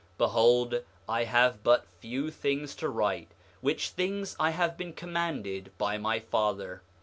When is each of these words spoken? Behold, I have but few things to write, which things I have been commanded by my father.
Behold, 0.17 0.83
I 1.07 1.25
have 1.25 1.61
but 1.61 1.85
few 1.99 2.31
things 2.31 2.73
to 2.77 2.89
write, 2.89 3.33
which 3.59 3.89
things 3.89 4.35
I 4.39 4.49
have 4.49 4.75
been 4.75 4.93
commanded 4.93 5.71
by 5.77 5.99
my 5.99 6.19
father. 6.19 6.81